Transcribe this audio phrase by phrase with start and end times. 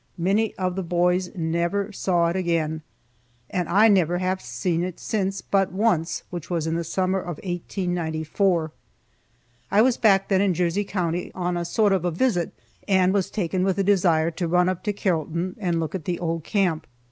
[0.17, 2.81] Many of the boys never saw it again,
[3.51, 7.37] and I never have seen it since but once, which was in the summer of
[7.43, 8.71] 1894.
[9.69, 12.51] I was back then in Jersey county, on a sort of a visit,
[12.87, 16.17] and was taken with a desire to run up to Carrollton and look at the
[16.17, 16.87] old camp.